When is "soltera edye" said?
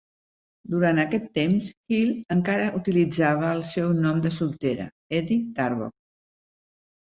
4.41-5.41